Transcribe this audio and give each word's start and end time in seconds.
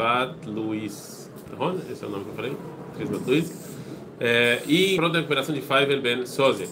Bat 0.00 0.48
Luiz. 0.48 1.30
Esse 1.92 2.04
é 2.04 2.06
o 2.06 2.10
nome 2.10 2.24
que 2.24 2.30
eu 2.30 2.34
falei? 2.34 2.56
Cris 2.96 3.10
Bat 3.10 3.22
Luiz. 3.26 3.52
É, 4.18 4.62
e 4.66 4.96
pronto 4.96 5.14
a 5.14 5.18
recuperação 5.18 5.54
de 5.54 5.60
Faivel 5.60 6.00
Ben 6.00 6.24
Soze. 6.24 6.70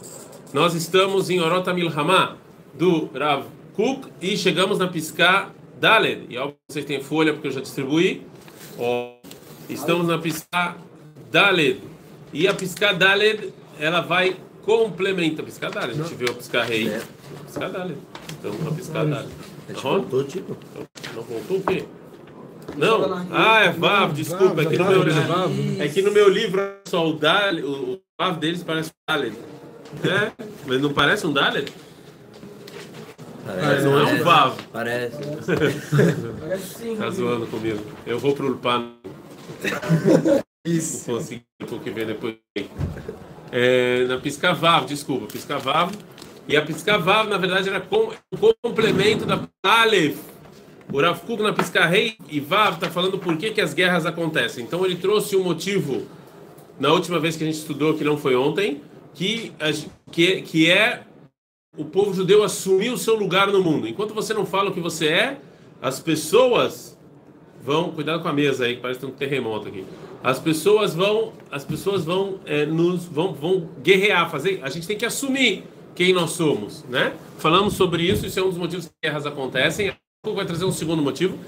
Nós 0.54 0.72
estamos 0.72 1.28
em 1.28 1.38
Orota 1.38 1.74
Milhamá, 1.74 2.38
do 2.72 3.10
Rav 3.14 3.44
Kuk, 3.74 4.08
e 4.22 4.34
chegamos 4.34 4.78
na 4.78 4.88
Piscá 4.88 5.50
Daled. 5.78 6.24
E 6.30 6.38
óbvio 6.38 6.56
vocês 6.66 6.86
têm 6.86 7.02
folha, 7.02 7.34
porque 7.34 7.48
eu 7.48 7.52
já 7.52 7.60
distribuí. 7.60 8.26
Estamos 9.68 10.06
na 10.06 10.16
Piscá 10.16 10.78
Daled. 11.30 11.82
E 12.32 12.48
a 12.48 12.54
Piscá 12.54 12.94
Daled, 12.94 13.52
ela 13.78 14.00
vai 14.00 14.38
complementar. 14.62 15.44
Piscá 15.44 15.68
Daled, 15.68 16.00
a 16.00 16.02
gente 16.02 16.14
viu 16.14 16.30
a 16.30 16.34
Piscá 16.34 16.62
Rei. 16.64 16.90
Piscá 17.44 17.68
Daled. 17.68 17.98
Então, 18.38 18.52
a 18.66 18.74
Piscá 18.74 19.04
Daled. 19.04 19.28
Voltou, 19.82 20.24
tipo? 20.24 20.56
Não 21.14 21.22
voltou 21.22 21.58
o 21.58 21.62
quê? 21.62 21.84
Não, 22.78 23.26
ah, 23.32 23.64
é 23.64 23.72
Vav, 23.72 24.12
desculpa, 24.12 24.62
é 24.62 24.66
que 24.66 24.78
no 24.78 24.84
meu, 24.84 25.02
é 25.80 25.88
que 25.88 26.00
no 26.00 26.12
meu 26.12 26.28
livro 26.28 26.62
só 26.86 27.08
o 27.08 27.12
Daled, 27.12 27.64
o 27.64 28.00
Vav 28.18 28.38
deles 28.38 28.62
parece 28.62 28.90
um 28.90 29.12
Daled. 29.12 29.36
É, 30.04 30.32
mas 30.64 30.80
não 30.80 30.92
parece 30.92 31.26
um 31.26 31.32
Daled? 31.32 31.72
Parece, 33.44 33.84
não 33.84 33.98
é 33.98 34.04
um 34.04 34.22
Vav. 34.22 34.56
Parece. 34.72 35.16
Tá 36.98 37.10
zoando 37.10 37.46
comigo. 37.48 37.80
Eu 38.06 38.18
vou 38.18 38.34
pro 38.34 38.48
Ulpan. 38.48 38.92
Isso. 40.64 41.06
Consegui 41.06 41.42
o 41.62 41.80
que 41.80 41.90
vem 41.90 42.06
depois. 42.06 42.36
É, 43.50 44.04
na 44.04 44.18
Piscavav, 44.18 44.86
desculpa, 44.86 45.26
Piscavav. 45.26 45.92
E 46.46 46.56
a 46.56 46.64
Piscavav, 46.64 47.28
na 47.28 47.38
verdade, 47.38 47.68
era 47.68 47.80
com, 47.80 48.12
um 48.32 48.54
complemento 48.62 49.26
da 49.26 49.48
Aleph. 49.64 50.18
O 50.92 51.00
Rav 51.00 51.20
Kuk 51.20 51.42
na 51.42 51.52
Piscarrei 51.52 52.16
e 52.30 52.40
Vav 52.40 52.76
está 52.76 52.88
falando 52.88 53.18
por 53.18 53.36
que, 53.36 53.50
que 53.50 53.60
as 53.60 53.74
guerras 53.74 54.06
acontecem. 54.06 54.64
Então 54.64 54.84
ele 54.86 54.96
trouxe 54.96 55.36
um 55.36 55.44
motivo, 55.44 56.06
na 56.80 56.90
última 56.92 57.18
vez 57.20 57.36
que 57.36 57.44
a 57.44 57.46
gente 57.46 57.58
estudou, 57.58 57.94
que 57.94 58.02
não 58.02 58.16
foi 58.16 58.34
ontem, 58.34 58.80
que, 59.12 59.52
que, 60.10 60.42
que 60.42 60.70
é 60.70 61.02
o 61.76 61.84
povo 61.84 62.14
judeu 62.14 62.42
assumir 62.42 62.90
o 62.90 62.96
seu 62.96 63.14
lugar 63.14 63.48
no 63.48 63.62
mundo. 63.62 63.86
Enquanto 63.86 64.14
você 64.14 64.32
não 64.32 64.46
fala 64.46 64.70
o 64.70 64.72
que 64.72 64.80
você 64.80 65.08
é, 65.08 65.38
as 65.80 66.00
pessoas 66.00 66.98
vão 67.62 67.92
cuidado 67.92 68.22
com 68.22 68.28
a 68.28 68.32
mesa 68.32 68.64
aí 68.64 68.76
que 68.76 68.80
parece 68.80 68.98
que 68.98 69.06
tem 69.06 69.14
um 69.14 69.18
terremoto 69.18 69.68
aqui. 69.68 69.84
As 70.24 70.38
pessoas 70.38 70.94
vão, 70.94 71.34
as 71.50 71.64
pessoas 71.64 72.04
vão 72.04 72.40
é, 72.46 72.64
nos 72.64 73.04
vão, 73.04 73.34
vão 73.34 73.68
guerrear, 73.82 74.30
fazer. 74.30 74.60
A 74.62 74.70
gente 74.70 74.86
tem 74.86 74.96
que 74.96 75.04
assumir 75.04 75.64
quem 75.94 76.12
nós 76.14 76.30
somos, 76.30 76.82
né? 76.84 77.12
Falamos 77.38 77.74
sobre 77.74 78.02
isso. 78.04 78.24
Isso 78.24 78.40
é 78.40 78.42
um 78.42 78.48
dos 78.48 78.58
motivos 78.58 78.86
que 78.86 78.92
guerras 79.02 79.26
acontecem. 79.26 79.92
Vai 80.26 80.44
trazer 80.44 80.64
um 80.64 80.72
segundo 80.72 81.00
motivo. 81.00 81.38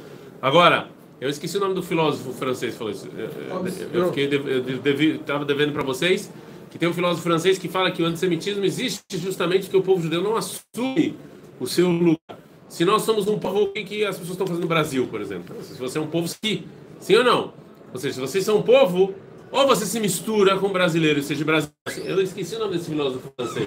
Agora, 0.41 0.89
eu 1.21 1.29
esqueci 1.29 1.57
o 1.57 1.61
nome 1.61 1.75
do 1.75 1.83
filósofo 1.83 2.33
francês 2.33 2.73
que 2.73 2.79
falou 2.79 2.93
isso. 2.93 3.09
Eu, 3.09 4.03
eu 4.03 4.09
fiquei, 4.09 5.17
estava 5.17 5.45
devendo 5.45 5.73
para 5.73 5.83
vocês 5.83 6.33
que 6.71 6.79
tem 6.79 6.89
um 6.89 6.95
filósofo 6.95 7.25
francês 7.25 7.59
que 7.59 7.69
fala 7.69 7.91
que 7.91 8.01
o 8.01 8.07
antissemitismo 8.07 8.65
existe 8.65 9.19
justamente 9.19 9.65
porque 9.65 9.77
o 9.77 9.83
povo 9.83 10.01
judeu 10.01 10.23
não 10.23 10.37
assume 10.37 11.17
o 11.59 11.67
seu 11.67 11.91
lugar. 11.91 12.39
Se 12.69 12.85
nós 12.85 13.03
somos 13.03 13.27
um 13.27 13.41
povo, 13.41 13.65
o 13.65 13.73
que 13.73 14.05
as 14.05 14.17
pessoas 14.17 14.31
estão 14.31 14.47
fazendo 14.47 14.63
no 14.63 14.69
Brasil, 14.69 15.09
por 15.09 15.21
exemplo? 15.21 15.57
Se 15.65 15.77
você 15.77 15.98
é 15.98 16.01
um 16.01 16.07
povo 16.07 16.33
que, 16.41 16.65
sim 17.01 17.17
ou 17.17 17.25
não? 17.25 17.53
Ou 17.93 17.98
seja, 17.98 18.15
se 18.15 18.21
vocês 18.21 18.45
são 18.45 18.59
um 18.59 18.63
povo, 18.63 19.13
ou 19.51 19.67
você 19.67 19.85
se 19.85 19.98
mistura 19.98 20.57
com 20.57 20.71
brasileiro, 20.71 21.21
seja 21.25 21.45
brasileiro. 21.45 21.75
Eu 22.05 22.23
esqueci 22.23 22.55
o 22.55 22.61
nome 22.61 22.77
desse 22.77 22.89
filósofo 22.89 23.33
francês. 23.37 23.67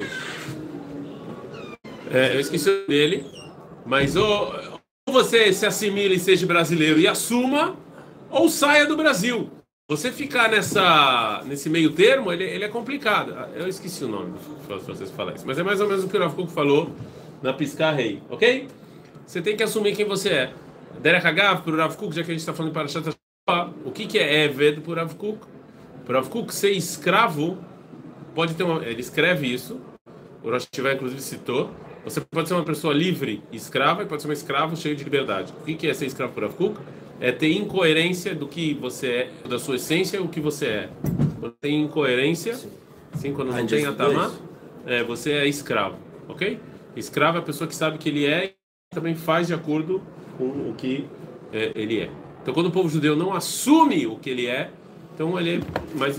É, 2.10 2.36
eu 2.36 2.40
esqueci 2.40 2.70
o 2.70 2.74
nome 2.74 2.88
dele, 2.88 3.26
mas 3.86 4.16
ou, 4.16 4.73
ou 5.08 5.14
você 5.14 5.52
se 5.52 5.66
assimila 5.66 6.14
e 6.14 6.20
seja 6.20 6.46
brasileiro 6.46 7.00
e 7.00 7.08
assuma, 7.08 7.76
ou 8.30 8.50
saia 8.50 8.86
do 8.86 8.96
Brasil. 8.96 9.50
Você 9.90 10.12
ficar 10.12 10.50
nessa, 10.50 11.44
nesse 11.46 11.70
meio 11.70 11.92
termo, 11.92 12.32
ele, 12.32 12.44
ele 12.46 12.64
é 12.64 12.70
complicado. 12.70 13.34
Eu 13.54 13.68
esqueci 13.68 14.06
o 14.06 14.08
nome 14.08 14.32
do 14.32 14.80
francês 14.80 15.12
falar 15.12 15.36
isso, 15.36 15.46
mas 15.46 15.60
é 15.60 15.64
mais 15.64 15.82
ou 15.82 15.88
menos 15.88 16.04
o 16.04 16.08
que 16.08 16.18
o 16.18 16.30
Kuk 16.32 16.52
falou 16.52 16.90
na 17.42 17.54
Piscar 17.54 17.94
Rei, 17.94 18.22
ok? 18.30 18.68
Você 19.26 19.42
tem 19.42 19.58
que 19.58 19.64
assumir 19.64 19.96
quem 19.96 20.06
você 20.06 20.30
é. 20.30 20.54
Derek 21.02 21.28
Hagav, 21.28 21.64
para 21.64 21.74
o 21.74 21.78
Rav 21.78 21.96
Kuk, 21.98 22.16
já 22.16 22.24
que 22.24 22.32
a 22.32 22.34
gente 22.34 22.40
está 22.40 22.54
falando 22.54 22.72
para 22.72 23.70
o 23.84 23.92
que, 23.92 24.08
que 24.08 24.18
é 24.18 24.46
Eved 24.46 24.82
para 24.82 24.92
o 24.92 24.96
Rav 24.96 25.14
Kuk? 25.16 25.40
Para 26.06 26.20
Rav 26.20 26.30
Kuk, 26.30 26.54
ser 26.54 26.72
escravo, 26.72 27.58
pode 28.34 28.54
ter 28.54 28.64
uma. 28.64 28.84
Ele 28.86 29.02
escreve 29.02 29.54
isso, 29.54 29.82
o 30.44 30.50
Rosh 30.50 30.68
Hashivá, 30.72 30.94
inclusive, 30.94 31.22
citou. 31.22 31.72
Você 32.04 32.20
pode 32.20 32.48
ser 32.48 32.54
uma 32.54 32.64
pessoa 32.64 32.94
livre, 32.94 33.42
escrava, 33.52 34.04
e 34.04 34.06
pode 34.06 34.22
ser 34.22 34.28
um 34.28 34.34
escravo 34.34 34.76
cheio 34.76 34.96
de 34.96 35.04
liberdade. 35.04 35.54
O 35.62 35.64
que, 35.64 35.88
é 35.88 35.94
ser 35.94 36.06
escravo 36.06 36.34
para 36.34 36.46
o 36.46 36.48
Rav 36.48 36.58
Kuk? 36.58 36.80
É 37.20 37.32
ter 37.32 37.54
incoerência 37.54 38.36
do 38.36 38.48
que 38.48 38.74
você 38.74 39.08
é, 39.08 39.48
da 39.48 39.58
sua 39.58 39.78
essência, 39.78 40.22
o 40.22 40.28
que 40.28 40.42
você 40.42 40.66
é. 40.66 40.90
Quando 41.40 41.54
tem 41.62 41.82
incoerência, 41.82 42.60
assim, 43.14 43.34
quando 43.34 43.54
não 43.54 43.66
tem 43.66 43.86
atamá, 43.86 44.32
é, 44.86 45.04
você 45.04 45.32
é 45.32 45.48
escravo, 45.48 45.98
ok? 46.28 46.60
Escravo 46.96 47.38
é 47.38 47.40
a 47.40 47.44
pessoa 47.44 47.68
que 47.68 47.76
sabe 47.76 47.98
que 47.98 48.10
ele 48.10 48.26
é 48.26 48.46
e 48.48 48.54
também 48.94 49.16
faz 49.16 49.48
de 49.48 49.54
acordo 49.54 50.02
com 50.38 50.46
o 50.46 50.76
que 50.78 51.06
é, 51.54 51.72
ele 51.76 52.02
é. 52.02 52.10
Então, 52.42 52.54
quando 52.54 52.68
o 52.68 52.72
povo 52.72 52.90
judeu 52.90 53.16
não 53.16 53.34
assume 53.34 54.06
o 54.06 54.18
que 54.18 54.30
ele 54.30 54.48
é, 54.48 54.70
então 55.14 55.40
ele 55.40 55.58
é 55.58 55.98
mais 55.98 56.18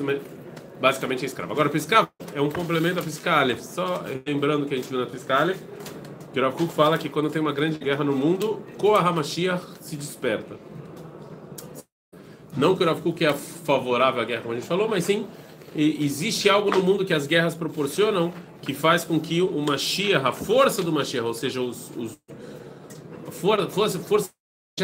basicamente 0.81 1.23
é 1.25 1.27
escravo. 1.27 1.53
Agora, 1.53 1.69
piscar 1.69 2.11
é 2.34 2.41
um 2.41 2.50
complemento 2.50 2.97
da 2.97 3.03
piscalha. 3.03 3.56
Só 3.59 4.05
lembrando 4.27 4.67
que 4.67 4.75
a 4.75 4.77
gente 4.77 4.89
viu 4.89 4.99
na 4.99 5.06
piscalha, 5.06 5.56
que 6.34 6.41
Rav 6.41 6.56
Kuk 6.56 6.72
fala 6.75 6.99
que 6.99 7.09
quando 7.09 7.31
tem 7.31 7.41
uma 7.41 7.53
grande 7.53 7.78
guerra 7.78 8.03
no 8.03 8.12
mundo, 8.12 8.61
Koah 8.77 9.09
HaMashiach 9.09 9.65
se 9.81 9.95
desperta. 9.95 10.56
Não 12.56 12.77
que 12.77 12.83
o 12.83 12.97
Kuk 12.97 13.25
é 13.25 13.33
favorável 13.33 14.21
à 14.21 14.25
guerra, 14.25 14.43
como 14.43 14.53
a 14.53 14.56
gente 14.56 14.67
falou, 14.67 14.89
mas 14.89 15.05
sim, 15.05 15.28
existe 15.77 16.50
algo 16.50 16.71
no 16.71 16.83
mundo 16.83 17.05
que 17.05 17.15
as 17.15 17.28
guerras 17.28 17.55
proporcionam 17.55 18.33
que 18.62 18.75
faz 18.75 19.05
com 19.05 19.21
que 19.21 19.41
o 19.43 19.61
Mashiach, 19.61 20.27
a 20.27 20.33
força 20.33 20.83
do 20.83 20.93
Mashiach, 20.93 21.25
ou 21.25 21.34
seja, 21.34 21.61
os, 21.61 21.91
os 21.97 22.19
a 23.28 23.31
força, 23.69 23.99
força, 24.00 24.31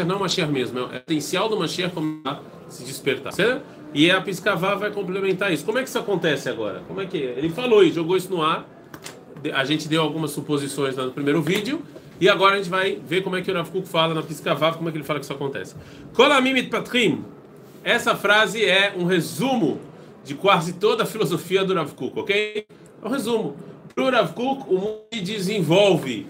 não 0.05 0.19
Mashiach 0.19 0.51
mesmo, 0.51 0.79
é 0.79 0.83
o 0.83 0.87
potencial 0.87 1.49
do 1.49 1.57
Mashiach 1.57 1.93
começar 1.93 2.41
se 2.69 2.85
despertar. 2.85 3.33
Certo? 3.33 3.65
E 3.93 4.09
a 4.09 4.21
Piscavá 4.21 4.75
vai 4.75 4.89
complementar 4.89 5.51
isso. 5.51 5.65
Como 5.65 5.77
é 5.77 5.83
que 5.83 5.89
isso 5.89 5.99
acontece 5.99 6.47
agora? 6.47 6.81
Como 6.87 7.01
é 7.01 7.05
que 7.05 7.17
é? 7.17 7.37
Ele 7.37 7.49
falou 7.49 7.83
e 7.83 7.91
jogou 7.91 8.15
isso 8.15 8.29
no 8.29 8.41
ar. 8.41 8.65
A 9.53 9.63
gente 9.63 9.87
deu 9.87 10.01
algumas 10.01 10.31
suposições 10.31 10.95
no 10.95 11.11
primeiro 11.11 11.41
vídeo. 11.41 11.81
E 12.19 12.29
agora 12.29 12.53
a 12.53 12.57
gente 12.57 12.69
vai 12.69 12.99
ver 13.03 13.23
como 13.23 13.35
é 13.35 13.41
que 13.41 13.49
o 13.49 13.53
Rav 13.53 13.67
fala 13.83 14.13
na 14.13 14.21
Piscavá, 14.21 14.71
como 14.73 14.87
é 14.87 14.91
que 14.91 14.97
ele 14.99 15.03
fala 15.03 15.19
que 15.19 15.25
isso 15.25 15.33
acontece. 15.33 15.75
Kolamimit 16.13 16.69
Patrim. 16.69 17.25
Essa 17.83 18.15
frase 18.15 18.63
é 18.63 18.93
um 18.95 19.05
resumo 19.05 19.79
de 20.23 20.35
quase 20.35 20.73
toda 20.73 21.01
a 21.01 21.05
filosofia 21.05 21.65
do 21.65 21.73
Rav 21.73 21.91
ok? 22.15 22.67
É 23.03 23.07
um 23.07 23.09
resumo. 23.09 23.57
Para 23.95 24.03
o 24.03 24.09
Rav 24.11 24.33
o 24.37 24.75
mundo 24.75 24.99
se 25.11 25.19
desenvolve. 25.19 26.27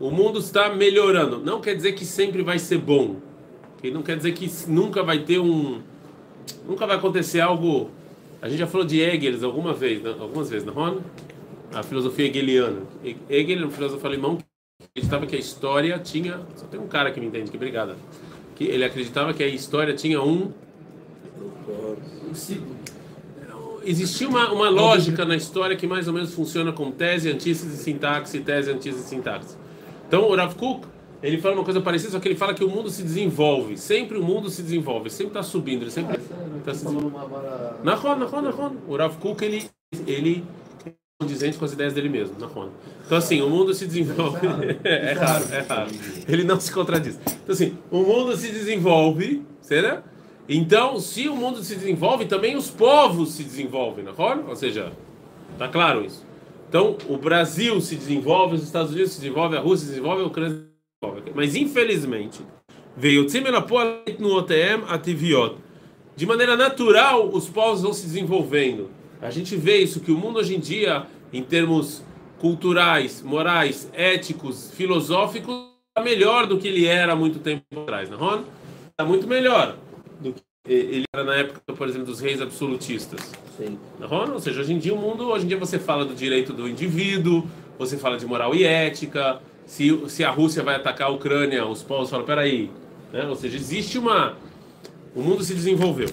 O 0.00 0.10
mundo 0.10 0.38
está 0.38 0.70
melhorando. 0.70 1.38
Não 1.40 1.60
quer 1.60 1.74
dizer 1.74 1.92
que 1.92 2.06
sempre 2.06 2.42
vai 2.42 2.58
ser 2.58 2.78
bom. 2.78 3.16
Okay? 3.76 3.90
Não 3.90 4.02
quer 4.02 4.16
dizer 4.16 4.32
que 4.32 4.50
nunca 4.66 5.02
vai 5.02 5.18
ter 5.18 5.38
um. 5.38 5.82
Nunca 6.66 6.86
vai 6.86 6.96
acontecer 6.96 7.40
algo. 7.40 7.90
A 8.40 8.48
gente 8.48 8.60
já 8.60 8.66
falou 8.66 8.86
de 8.86 8.98
Hegel 8.98 9.44
alguma 9.44 9.74
vez, 9.74 10.06
algumas 10.06 10.48
vezes, 10.48 10.64
não 10.64 10.88
é? 10.88 10.94
A 11.72 11.82
filosofia 11.82 12.26
hegeliana. 12.26 12.82
Hegel 13.28 13.62
é 13.62 13.66
um 13.66 13.70
filósofo 13.70 14.06
alemão 14.06 14.36
que 14.36 14.44
acreditava 14.84 15.26
que 15.26 15.36
a 15.36 15.38
história 15.38 15.98
tinha. 15.98 16.40
Só 16.56 16.66
tem 16.66 16.80
um 16.80 16.86
cara 16.86 17.10
que 17.10 17.20
me 17.20 17.26
entende, 17.26 17.50
que 17.50 17.56
obrigado. 17.56 17.94
Que 18.54 18.64
ele 18.64 18.84
acreditava 18.84 19.34
que 19.34 19.42
a 19.42 19.48
história 19.48 19.94
tinha 19.94 20.22
um. 20.22 20.52
Existia 23.84 24.28
uma, 24.28 24.52
uma 24.52 24.68
lógica 24.68 25.24
na 25.24 25.36
história 25.36 25.76
que 25.76 25.86
mais 25.86 26.08
ou 26.08 26.14
menos 26.14 26.34
funciona 26.34 26.72
com 26.72 26.90
tese, 26.90 27.30
antítese, 27.30 27.76
sintaxe, 27.76 28.40
tese, 28.40 28.70
antítese, 28.70 29.02
sintaxe. 29.04 29.56
Então, 30.06 30.28
o 30.28 30.34
Rav 30.34 30.54
Kuk, 30.54 30.86
ele 31.22 31.38
fala 31.38 31.54
uma 31.54 31.64
coisa 31.64 31.80
parecida, 31.80 32.12
só 32.12 32.20
que 32.20 32.28
ele 32.28 32.34
fala 32.36 32.54
que 32.54 32.64
o 32.64 32.68
mundo 32.68 32.90
se 32.90 33.02
desenvolve. 33.02 33.76
Sempre 33.76 34.18
o 34.18 34.22
mundo 34.22 34.50
se 34.50 34.62
desenvolve, 34.62 35.10
sempre 35.10 35.28
está 35.28 35.42
subindo, 35.42 35.82
ele 35.82 35.90
sempre 35.90 36.18
está 36.58 36.74
se 36.74 36.84
desenvolvendo. 36.84 37.84
Nahon, 37.84 38.16
Nahon, 38.16 38.42
Nahon. 38.42 38.76
O 38.86 38.96
Rav 38.96 39.16
Kuk, 39.18 39.44
ele, 39.44 39.68
ele 40.06 40.44
é 40.44 40.57
condizente 41.20 41.58
com 41.58 41.64
as 41.64 41.72
ideias 41.72 41.94
dele 41.94 42.08
mesmo, 42.08 42.38
Nahon. 42.38 42.68
Então, 43.04 43.18
assim, 43.18 43.40
o 43.42 43.50
mundo 43.50 43.74
se 43.74 43.86
desenvolve... 43.86 44.38
é 44.84 45.12
raro, 45.14 45.44
é 45.52 45.60
raro. 45.62 45.90
Ele 46.28 46.44
não 46.44 46.60
se 46.60 46.70
contradiz. 46.70 47.18
Então, 47.42 47.52
assim, 47.52 47.76
o 47.90 48.04
mundo 48.04 48.36
se 48.36 48.52
desenvolve, 48.52 49.42
será? 49.60 50.04
Então, 50.48 51.00
se 51.00 51.28
o 51.28 51.34
mundo 51.34 51.60
se 51.64 51.74
desenvolve, 51.74 52.26
também 52.26 52.56
os 52.56 52.70
povos 52.70 53.32
se 53.32 53.42
desenvolvem, 53.42 54.04
não 54.04 54.12
é? 54.12 54.48
Ou 54.48 54.54
seja, 54.54 54.92
tá 55.58 55.66
claro 55.66 56.04
isso. 56.04 56.24
Então, 56.68 56.96
o 57.08 57.16
Brasil 57.16 57.80
se 57.80 57.96
desenvolve, 57.96 58.54
os 58.54 58.62
Estados 58.62 58.92
Unidos 58.92 59.10
se 59.10 59.20
desenvolve, 59.20 59.56
a 59.56 59.60
Rússia 59.60 59.86
se 59.86 59.94
desenvolve, 59.94 60.22
a 60.22 60.26
Ucrânia 60.26 60.56
se 60.56 60.66
desenvolve. 61.02 61.32
Mas, 61.34 61.56
infelizmente, 61.56 62.42
veio 62.96 63.26
no 64.20 64.36
OTM 64.36 64.84
ativiot. 64.86 65.56
De 66.14 66.24
maneira 66.24 66.56
natural, 66.56 67.28
os 67.28 67.48
povos 67.48 67.82
vão 67.82 67.92
se 67.92 68.06
desenvolvendo. 68.06 68.97
A 69.20 69.30
gente 69.30 69.56
vê 69.56 69.78
isso, 69.78 70.00
que 70.00 70.12
o 70.12 70.16
mundo 70.16 70.38
hoje 70.38 70.54
em 70.54 70.60
dia, 70.60 71.06
em 71.32 71.42
termos 71.42 72.02
culturais, 72.38 73.22
morais, 73.22 73.90
éticos, 73.92 74.70
filosóficos, 74.72 75.54
está 75.88 76.02
melhor 76.02 76.46
do 76.46 76.58
que 76.58 76.68
ele 76.68 76.86
era 76.86 77.12
há 77.12 77.16
muito 77.16 77.40
tempo 77.40 77.64
atrás, 77.80 78.08
não 78.08 78.34
é? 78.34 78.40
Está 78.90 79.04
muito 79.04 79.26
melhor. 79.26 79.76
do 80.20 80.32
que 80.32 80.42
ele 80.66 81.04
era 81.14 81.24
na 81.24 81.34
época, 81.34 81.60
por 81.74 81.88
exemplo, 81.88 82.06
dos 82.06 82.20
reis 82.20 82.40
absolutistas. 82.40 83.20
Sim. 83.56 83.78
Não? 83.98 84.34
Ou 84.34 84.40
seja, 84.40 84.60
hoje 84.60 84.72
em 84.72 84.78
dia 84.78 84.94
o 84.94 84.98
mundo, 84.98 85.28
hoje 85.28 85.44
em 85.44 85.48
dia 85.48 85.58
você 85.58 85.78
fala 85.78 86.04
do 86.04 86.14
direito 86.14 86.52
do 86.52 86.68
indivíduo, 86.68 87.44
você 87.78 87.96
fala 87.96 88.16
de 88.16 88.26
moral 88.26 88.54
e 88.54 88.64
ética. 88.64 89.40
Se, 89.66 90.08
se 90.08 90.24
a 90.24 90.30
Rússia 90.30 90.62
vai 90.62 90.76
atacar 90.76 91.08
a 91.08 91.10
Ucrânia, 91.10 91.66
os 91.66 91.82
povos 91.82 92.08
falam, 92.08 92.24
peraí. 92.24 92.70
Né? 93.12 93.26
Ou 93.26 93.34
seja, 93.34 93.56
existe 93.56 93.98
uma... 93.98 94.36
O 95.14 95.22
mundo 95.22 95.42
se 95.42 95.54
desenvolveu. 95.54 96.08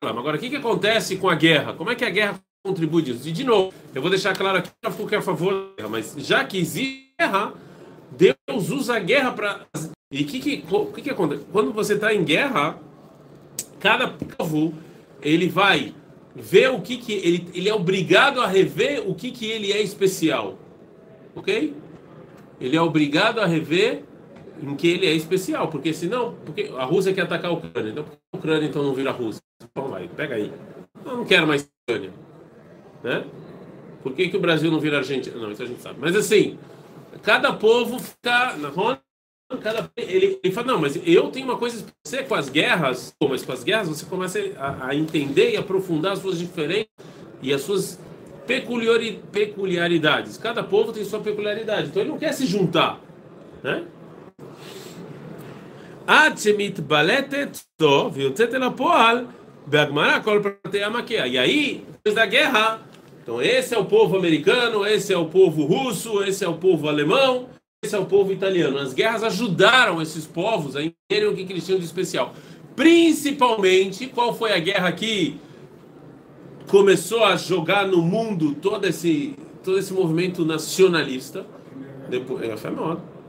Agora, 0.00 0.36
o 0.36 0.40
que, 0.40 0.50
que 0.50 0.56
acontece 0.56 1.16
com 1.16 1.28
a 1.28 1.34
guerra? 1.34 1.72
Como 1.72 1.90
é 1.90 1.96
que 1.96 2.04
a 2.04 2.10
guerra 2.10 2.40
contribui 2.64 3.02
disso? 3.02 3.28
E, 3.28 3.32
de 3.32 3.42
novo, 3.42 3.74
eu 3.92 4.00
vou 4.00 4.08
deixar 4.08 4.36
claro 4.36 4.58
aqui 4.58 4.70
que 5.08 5.14
é 5.14 5.18
a 5.18 5.22
favor 5.22 5.52
da 5.52 5.74
guerra, 5.76 5.88
mas 5.88 6.14
já 6.18 6.44
que 6.44 6.58
existe 6.58 7.12
guerra, 7.18 7.52
Deus 8.12 8.70
usa 8.70 8.94
a 8.96 9.00
guerra 9.00 9.32
para 9.32 9.66
e 10.12 10.22
o 10.22 10.26
que, 10.26 10.38
que, 10.38 10.64
que, 10.94 11.02
que 11.02 11.10
acontece? 11.10 11.44
Quando 11.52 11.72
você 11.72 11.94
está 11.94 12.14
em 12.14 12.22
guerra, 12.22 12.78
cada 13.80 14.08
povo 14.08 14.72
ele 15.20 15.48
vai 15.48 15.92
ver 16.36 16.70
o 16.70 16.80
que, 16.80 16.96
que 16.98 17.12
ele, 17.12 17.50
ele 17.52 17.68
é 17.68 17.74
obrigado 17.74 18.40
a 18.40 18.46
rever 18.46 19.02
o 19.04 19.14
que, 19.14 19.32
que 19.32 19.44
ele 19.44 19.72
é 19.72 19.82
especial. 19.82 20.56
Ok? 21.34 21.74
Ele 22.60 22.76
é 22.76 22.80
obrigado 22.80 23.40
a 23.40 23.46
rever 23.46 24.04
em 24.62 24.74
que 24.74 24.88
ele 24.88 25.06
é 25.06 25.12
especial, 25.12 25.68
porque 25.68 25.92
senão, 25.92 26.34
porque 26.44 26.70
a 26.76 26.84
Rússia 26.84 27.12
quer 27.12 27.22
atacar 27.22 27.50
a 27.50 27.54
Ucrânia, 27.54 27.90
então 27.90 28.04
a 28.32 28.36
Ucrânia 28.36 28.66
então 28.66 28.82
não 28.82 28.94
vira 28.94 29.10
Rússia. 29.10 29.42
Então 29.62 29.88
vai, 29.88 30.08
pega 30.08 30.34
aí. 30.34 30.52
Eu 31.04 31.16
não 31.16 31.24
quero 31.24 31.46
mais 31.46 31.68
Ucrânia, 31.88 32.12
né? 33.02 33.24
Por 34.02 34.12
que, 34.12 34.28
que 34.28 34.36
o 34.36 34.40
Brasil 34.40 34.70
não 34.70 34.80
vira 34.80 34.98
Argentina? 34.98 35.36
Não, 35.36 35.50
isso 35.50 35.62
a 35.62 35.66
gente 35.66 35.82
sabe. 35.82 35.98
Mas 36.00 36.14
assim, 36.14 36.58
cada 37.22 37.52
povo 37.52 37.98
fica 37.98 38.56
na 38.56 38.70
cada 39.56 39.90
ele, 39.96 40.38
ele 40.42 40.52
fala, 40.52 40.66
não, 40.68 40.80
mas 40.80 41.00
eu 41.06 41.30
tenho 41.30 41.46
uma 41.46 41.56
coisa 41.56 41.84
você 42.04 42.22
com 42.22 42.34
as 42.34 42.50
guerras, 42.50 43.14
mas 43.28 43.44
com 43.44 43.52
as 43.52 43.64
guerras 43.64 43.88
você 43.88 44.04
começa 44.04 44.38
a, 44.58 44.88
a 44.88 44.94
entender 44.94 45.52
e 45.52 45.56
aprofundar 45.56 46.12
as 46.12 46.18
suas 46.18 46.38
diferenças 46.38 46.88
e 47.40 47.52
as 47.52 47.62
suas 47.62 47.98
peculiari, 48.46 49.22
peculiaridades. 49.32 50.36
Cada 50.36 50.62
povo 50.62 50.92
tem 50.92 51.04
sua 51.04 51.20
peculiaridade, 51.20 51.88
então 51.88 52.02
ele 52.02 52.10
não 52.10 52.18
quer 52.18 52.32
se 52.32 52.46
juntar, 52.46 53.00
né? 53.62 53.84
E 61.26 61.36
aí, 61.36 61.84
depois 61.86 62.14
da 62.14 62.24
guerra, 62.24 62.80
então 63.22 63.42
esse 63.42 63.74
é 63.74 63.78
o 63.78 63.84
povo 63.84 64.16
americano, 64.16 64.86
esse 64.86 65.12
é 65.12 65.18
o 65.18 65.26
povo 65.26 65.66
russo, 65.66 66.22
esse 66.22 66.42
é 66.42 66.48
o 66.48 66.54
povo 66.54 66.88
alemão, 66.88 67.50
esse 67.84 67.94
é 67.94 67.98
o 67.98 68.06
povo 68.06 68.32
italiano. 68.32 68.78
As 68.78 68.94
guerras 68.94 69.22
ajudaram 69.22 70.00
esses 70.00 70.26
povos 70.26 70.76
a 70.76 70.82
entenderem 70.82 71.30
o 71.30 71.36
que, 71.36 71.52
eles 71.52 71.66
tinham 71.66 71.78
de 71.78 71.84
especial. 71.84 72.32
Principalmente, 72.74 74.06
qual 74.06 74.34
foi 74.34 74.54
a 74.54 74.58
guerra 74.58 74.90
que 74.92 75.38
começou 76.68 77.22
a 77.22 77.36
jogar 77.36 77.86
no 77.86 78.00
mundo 78.00 78.54
todo 78.54 78.86
esse, 78.86 79.34
todo 79.62 79.78
esse 79.78 79.92
movimento 79.92 80.42
nacionalista? 80.42 81.44
Depois, 82.08 82.42
é. 82.42 82.54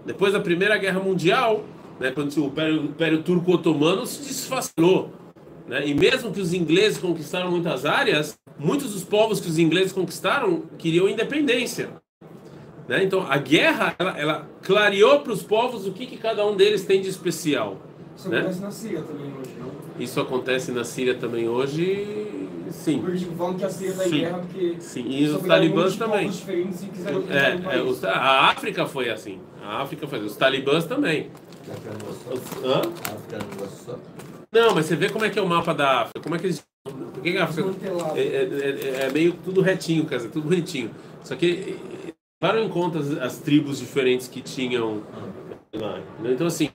Depois 0.06 0.32
da 0.32 0.40
Primeira 0.40 0.78
Guerra 0.78 1.02
Mundial, 1.02 1.66
né, 2.00 2.12
quando 2.12 2.36
o 2.36 2.46
Império, 2.48 2.84
Império 2.84 3.24
Turco-Otomano 3.24 4.06
se 4.06 4.22
desfacelou. 4.22 5.12
Né? 5.68 5.88
E 5.88 5.94
mesmo 5.94 6.32
que 6.32 6.42
os 6.42 6.54
ingleses 6.54 6.98
conquistaram 6.98 7.52
muitas 7.52 7.86
áreas, 7.86 8.38
muitos 8.58 8.94
dos 8.94 9.04
povos 9.04 9.40
que 9.40 9.48
os 9.48 9.60
ingleses 9.60 9.92
conquistaram 9.92 10.64
queriam 10.78 11.08
independência. 11.08 11.90
Né? 12.88 13.04
Então, 13.04 13.26
a 13.30 13.38
guerra, 13.38 13.96
ela, 14.00 14.18
ela 14.18 14.50
clareou 14.64 15.20
para 15.20 15.34
os 15.34 15.44
povos 15.44 15.86
o 15.86 15.92
que, 15.92 16.08
que 16.08 16.18
cada 16.18 16.46
um 16.46 16.56
deles 16.56 16.86
tem 16.86 17.02
de 17.02 17.10
especial. 17.10 17.78
Isso 18.18 18.30
né? 18.30 18.40
acontece 18.40 18.62
na 18.62 18.72
Síria 18.72 19.02
também 19.02 19.28
hoje, 19.28 19.52
não? 19.60 19.72
Isso 20.00 20.22
acontece 20.22 20.72
na 20.72 20.84
Síria 20.84 21.16
também 21.16 21.48
hoje, 21.48 22.08
sim. 22.72 23.04
Falam 23.38 23.54
que 23.56 23.66
a 23.66 23.70
Síria 23.70 23.92
está 23.92 24.08
em 24.08 24.12
guerra 24.12 24.40
porque... 24.40 24.76
Sim, 24.80 25.06
e 25.08 25.26
os 25.26 25.44
talibãs 25.44 25.96
também. 25.98 26.32
É, 27.30 28.08
é, 28.08 28.10
a 28.10 28.50
África 28.50 28.86
foi 28.88 29.10
assim. 29.10 29.40
A 29.62 29.82
África 29.82 30.08
foi 30.08 30.20
assim. 30.20 30.28
Os 30.28 30.36
talibãs 30.36 30.86
também. 30.86 31.30
Hã? 32.64 32.82
Não, 34.52 34.74
mas 34.74 34.86
você 34.86 34.96
vê 34.96 35.10
como 35.10 35.26
é 35.26 35.30
que 35.30 35.38
é 35.38 35.42
o 35.42 35.48
mapa 35.48 35.74
da 35.74 36.02
África. 36.02 36.20
Como 36.22 36.36
é 36.36 36.40
que 36.40 36.46
eles... 36.48 36.64
Por 36.84 37.22
que 37.22 37.38
a 37.38 37.44
África... 37.44 37.70
É, 38.16 38.20
é, 38.20 39.02
é, 39.02 39.06
é 39.06 39.12
meio 39.12 39.34
tudo 39.34 39.62
retinho, 39.62 40.06
quer 40.06 40.18
dizer, 40.18 40.30
tudo 40.30 40.48
bonitinho. 40.50 40.92
Só 41.24 41.36
que 41.36 41.78
levaram 42.42 42.64
em 42.64 42.70
conta 42.70 43.00
as, 43.00 43.12
as, 43.18 43.38
tribos 43.38 43.80
diferentes 43.80 44.28
que 44.28 44.42
tinham 44.42 45.04
lá. 45.74 46.02
Então, 46.26 46.48
assim, 46.48 46.70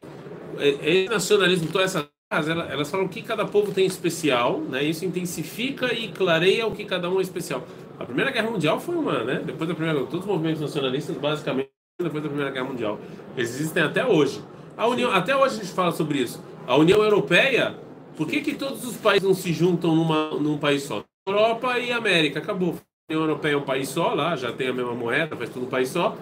esse 0.60 1.08
nacionalismo, 1.08 1.68
todas 1.72 1.94
essas 1.94 2.08
elas, 2.30 2.48
elas 2.48 2.90
falam 2.90 3.06
o 3.06 3.08
que 3.08 3.22
cada 3.22 3.44
povo 3.44 3.72
tem 3.72 3.86
especial, 3.86 4.60
né? 4.60 4.82
Isso 4.82 5.04
intensifica 5.04 5.92
e 5.92 6.08
clareia 6.08 6.66
o 6.66 6.72
que 6.72 6.84
cada 6.84 7.08
um 7.08 7.18
é 7.18 7.22
especial. 7.22 7.64
A 7.98 8.04
Primeira 8.04 8.30
Guerra 8.30 8.50
Mundial 8.50 8.80
foi 8.80 8.96
uma, 8.96 9.22
né? 9.22 9.42
Depois 9.44 9.68
da 9.68 9.74
Primeira 9.74 10.00
todos 10.00 10.20
os 10.20 10.26
movimentos 10.26 10.60
nacionalistas, 10.60 11.16
basicamente, 11.16 11.70
depois 12.00 12.22
da 12.22 12.28
Primeira 12.28 12.50
Guerra 12.50 12.66
Mundial, 12.66 12.98
existem 13.36 13.82
até 13.82 14.04
hoje. 14.04 14.42
A 14.76 14.86
União, 14.88 15.10
até 15.12 15.36
hoje 15.36 15.54
a 15.54 15.62
gente 15.62 15.72
fala 15.72 15.92
sobre 15.92 16.18
isso. 16.18 16.42
A 16.66 16.76
União 16.76 17.02
Europeia, 17.02 17.76
por 18.16 18.26
que, 18.26 18.40
que 18.40 18.54
todos 18.54 18.84
os 18.84 18.96
países 18.96 19.26
não 19.26 19.34
se 19.34 19.52
juntam 19.52 19.94
numa, 19.94 20.30
num 20.30 20.58
país 20.58 20.82
só? 20.82 21.04
Europa 21.26 21.78
e 21.78 21.92
América, 21.92 22.40
acabou. 22.40 22.76
União 23.08 23.22
Europeia 23.22 23.52
é 23.52 23.56
um 23.56 23.62
país 23.62 23.88
só, 23.88 24.14
lá 24.14 24.34
já 24.34 24.52
tem 24.52 24.68
a 24.68 24.72
mesma 24.72 24.94
moeda, 24.94 25.36
faz 25.36 25.50
tudo 25.50 25.66
um 25.66 25.68
país 25.68 25.88
só. 25.90 26.16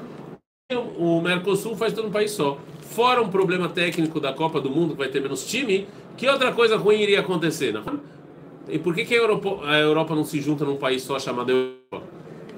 O 0.99 1.21
Mercosul 1.21 1.77
faz 1.77 1.93
tudo 1.93 2.09
um 2.09 2.11
país 2.11 2.31
só. 2.33 2.59
Fora 2.81 3.23
um 3.23 3.29
problema 3.29 3.69
técnico 3.69 4.21
da 4.21 4.33
Copa 4.33 4.61
do 4.61 4.69
Mundo, 4.69 4.93
que 4.93 4.99
vai 4.99 5.09
ter 5.09 5.21
menos 5.21 5.47
time, 5.47 5.89
que 6.17 6.29
outra 6.29 6.53
coisa 6.53 6.77
ruim 6.77 7.01
iria 7.01 7.21
acontecer? 7.21 7.73
Não? 7.73 8.01
E 8.69 8.79
por 8.79 8.95
que, 8.95 9.05
que 9.05 9.15
a, 9.15 9.19
Europa, 9.19 9.61
a 9.65 9.79
Europa 9.79 10.15
não 10.15 10.25
se 10.25 10.41
junta 10.41 10.65
num 10.65 10.77
país 10.77 11.03
só 11.03 11.19
chamado 11.19 11.51
Europa? 11.51 12.07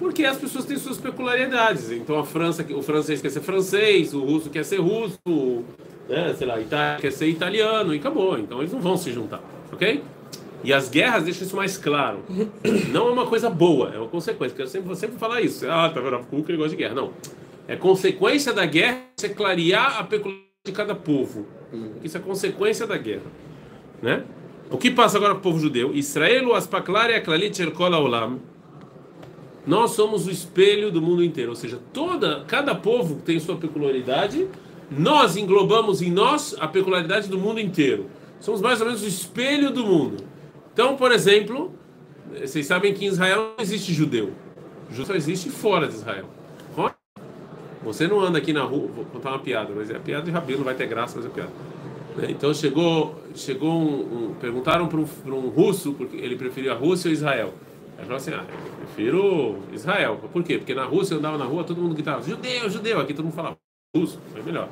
Porque 0.04 0.22
as 0.26 0.36
pessoas 0.36 0.66
têm 0.66 0.76
suas 0.76 0.98
peculiaridades. 0.98 1.90
Então 1.90 2.18
a 2.18 2.24
França, 2.26 2.62
o 2.74 2.82
francês 2.82 3.22
quer 3.22 3.30
ser 3.30 3.40
francês, 3.40 4.12
o 4.12 4.22
russo 4.22 4.50
quer 4.50 4.62
ser 4.62 4.78
russo, 4.78 5.64
né? 6.06 6.34
sei 6.36 6.46
lá, 6.46 6.60
Itália 6.60 7.00
quer 7.00 7.10
ser 7.10 7.26
italiano, 7.26 7.94
e 7.94 7.96
acabou. 7.96 8.38
Então 8.38 8.58
eles 8.58 8.70
não 8.70 8.82
vão 8.82 8.98
se 8.98 9.10
juntar, 9.10 9.40
ok? 9.72 10.04
E 10.62 10.74
as 10.74 10.90
guerras 10.90 11.24
deixam 11.24 11.46
isso 11.46 11.56
mais 11.56 11.78
claro. 11.78 12.18
Não 12.92 13.08
é 13.08 13.12
uma 13.12 13.24
coisa 13.24 13.48
boa, 13.48 13.92
é 13.94 13.98
uma 13.98 14.08
consequência. 14.08 14.50
Porque 14.50 14.62
eu 14.62 14.66
sempre 14.66 14.88
vou 14.88 14.94
sempre 14.94 15.16
falar 15.16 15.40
isso. 15.40 15.66
Ah, 15.70 15.88
tá 15.88 16.02
vendo? 16.02 16.20
O 16.30 16.44
ele 16.50 16.58
gosta 16.58 16.70
de 16.70 16.76
guerra. 16.76 16.94
Não. 16.94 17.10
É 17.66 17.74
consequência 17.74 18.52
da 18.52 18.66
guerra 18.66 19.00
você 19.16 19.30
clarear 19.30 20.00
a 20.00 20.04
peculiaridade 20.04 20.50
de 20.66 20.72
cada 20.72 20.94
povo. 20.94 21.46
Isso 22.02 22.18
é 22.18 22.20
consequência 22.20 22.86
da 22.86 22.98
guerra. 22.98 23.30
Né? 24.02 24.22
O 24.70 24.76
que 24.76 24.90
passa 24.90 25.16
agora 25.16 25.32
com 25.32 25.40
o 25.40 25.42
povo 25.42 25.58
judeu? 25.58 25.94
Israel, 25.94 26.54
aspaklare, 26.54 27.14
aklalit, 27.14 27.58
erkola, 27.62 27.98
olam. 27.98 28.38
Nós 29.66 29.92
somos 29.92 30.26
o 30.26 30.30
espelho 30.30 30.90
do 30.90 31.00
mundo 31.00 31.24
inteiro. 31.24 31.50
Ou 31.50 31.56
seja, 31.56 31.78
toda, 31.92 32.44
cada 32.46 32.74
povo 32.74 33.16
tem 33.24 33.38
sua 33.40 33.56
peculiaridade. 33.56 34.46
Nós 34.90 35.36
englobamos 35.36 36.02
em 36.02 36.10
nós 36.10 36.54
a 36.60 36.68
peculiaridade 36.68 37.28
do 37.28 37.38
mundo 37.38 37.60
inteiro. 37.60 38.06
Somos 38.40 38.60
mais 38.60 38.80
ou 38.80 38.86
menos 38.86 39.02
o 39.02 39.06
espelho 39.06 39.70
do 39.70 39.84
mundo. 39.84 40.24
Então, 40.72 40.96
por 40.96 41.12
exemplo, 41.12 41.72
vocês 42.38 42.66
sabem 42.66 42.92
que 42.92 43.04
em 43.04 43.08
Israel 43.08 43.54
não 43.56 43.62
existe 43.62 43.92
judeu. 43.92 44.32
Judeu 44.90 45.06
só 45.06 45.14
existe 45.14 45.48
fora 45.48 45.88
de 45.88 45.94
Israel. 45.94 46.28
Você 47.84 48.08
não 48.08 48.18
anda 48.18 48.38
aqui 48.38 48.52
na 48.52 48.62
rua, 48.62 48.88
vou 48.88 49.04
contar 49.04 49.30
uma 49.30 49.38
piada, 49.38 49.70
mas 49.76 49.90
é 49.90 49.96
a 49.96 50.00
piada 50.00 50.24
de 50.24 50.30
Rabino, 50.30 50.64
vai 50.64 50.74
ter 50.74 50.86
graça, 50.86 51.16
mas 51.18 51.26
é 51.26 51.28
piada. 51.28 51.50
Né? 52.16 52.28
Então 52.30 52.52
chegou, 52.54 53.20
chegou 53.34 53.70
um, 53.70 54.30
um 54.30 54.34
perguntaram 54.40 54.88
para 54.88 54.98
um, 54.98 55.06
um, 55.26 55.48
russo, 55.48 55.92
porque 55.92 56.16
ele 56.16 56.34
preferia 56.34 56.72
a 56.72 56.74
Rússia 56.74 57.08
ou 57.08 57.12
Israel. 57.12 57.52
Ele 57.96 58.02
falou 58.02 58.16
assim, 58.16 58.32
ah, 58.32 58.44
eu 58.48 58.86
prefiro 58.86 59.58
Israel. 59.72 60.20
Por 60.32 60.42
quê? 60.42 60.58
Porque 60.58 60.74
na 60.74 60.84
Rússia 60.84 61.14
eu 61.14 61.18
andava 61.18 61.38
na 61.38 61.44
rua, 61.44 61.64
todo 61.64 61.80
mundo 61.80 61.94
gritava, 61.94 62.22
judeu, 62.22 62.68
judeu, 62.68 63.00
aqui 63.00 63.14
todo 63.14 63.24
mundo 63.24 63.34
falava, 63.34 63.56
russo, 63.96 64.20
foi 64.32 64.42
melhor. 64.42 64.68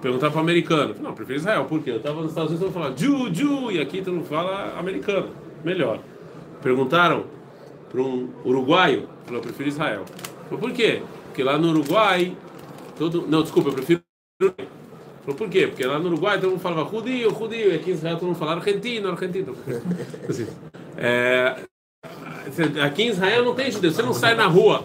Perguntar 0.00 0.30
para 0.30 0.38
o 0.38 0.40
americano. 0.40 0.94
Não, 1.00 1.14
prefiro 1.14 1.38
Israel. 1.38 1.64
Por 1.64 1.82
quê? 1.82 1.90
Eu 1.90 1.96
estava 1.96 2.20
nos 2.20 2.30
Estados 2.30 2.50
Unidos 2.50 2.70
e 2.70 2.72
falava 2.72 2.96
Ju, 2.96 3.34
Ju, 3.34 3.70
e 3.70 3.80
aqui 3.80 4.02
todo 4.02 4.14
mundo 4.14 4.26
fala 4.26 4.78
americano. 4.78 5.30
Melhor. 5.64 6.00
Perguntaram 6.62 7.24
para 7.88 8.00
um 8.00 8.30
uruguaio. 8.44 9.08
Falou, 9.24 9.38
eu 9.38 9.42
prefiro 9.42 9.68
Israel. 9.68 10.04
Falou, 10.44 10.60
por 10.60 10.72
quê? 10.72 11.02
Porque 11.26 11.42
lá 11.42 11.58
no 11.58 11.70
Uruguai. 11.70 12.36
Todo... 12.98 13.26
Não, 13.26 13.42
desculpa, 13.42 13.70
eu 13.70 13.74
prefiro. 13.74 14.02
Falou, 14.40 15.36
por 15.36 15.48
quê? 15.48 15.66
Porque 15.66 15.84
lá 15.84 15.98
no 15.98 16.06
Uruguai 16.08 16.38
todo 16.38 16.50
mundo 16.50 16.60
falava 16.60 16.88
judio, 16.90 17.30
judio, 17.30 17.72
e 17.72 17.74
aqui 17.74 17.90
em 17.90 17.94
Israel 17.94 18.16
todo 18.16 18.26
mundo 18.28 18.38
falava 18.38 18.60
argentino, 18.60 19.08
argentino. 19.08 19.56
Assim, 20.28 20.46
é... 20.96 21.56
Aqui 22.84 23.02
em 23.02 23.08
Israel 23.08 23.44
não 23.44 23.54
tem 23.54 23.70
judeu, 23.70 23.90
você 23.90 24.02
não 24.02 24.14
sai 24.14 24.34
na 24.34 24.46
rua. 24.46 24.84